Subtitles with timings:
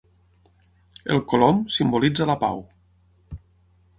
[1.15, 2.65] El colom simbolitza la pau.